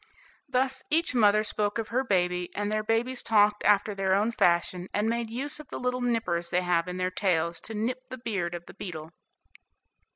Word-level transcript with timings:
Thus 0.49 0.81
each 0.89 1.13
mother 1.13 1.43
spoke 1.43 1.77
of 1.77 1.89
her 1.89 2.03
baby, 2.03 2.49
and 2.55 2.71
their 2.71 2.81
babies 2.83 3.21
talked 3.21 3.63
after 3.65 3.93
their 3.93 4.15
own 4.15 4.31
fashion, 4.31 4.87
and 4.95 5.07
made 5.07 5.29
use 5.29 5.59
of 5.59 5.67
the 5.67 5.79
little 5.79 6.01
nippers 6.01 6.49
they 6.49 6.61
have 6.63 6.87
in 6.87 6.97
their 6.97 7.11
tails 7.11 7.61
to 7.61 7.75
nip 7.75 8.07
the 8.09 8.17
beard 8.17 8.55
of 8.55 8.65
the 8.65 8.73
beetle. 8.73 9.11